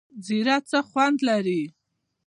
زیره 0.25 0.57
څه 0.69 0.79
خوند 0.89 1.17
لري؟ 1.29 1.61